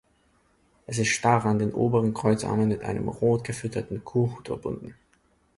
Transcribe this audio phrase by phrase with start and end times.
[0.87, 4.95] Es ist starr an den oberen Kreuzarmen mit einem rot gefütterten Kurhut verbunden.